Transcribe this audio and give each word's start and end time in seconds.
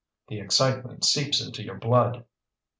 The 0.29 0.39
excitement 0.39 1.05
seeps 1.05 1.45
into 1.45 1.61
your 1.63 1.77
blood." 1.77 2.25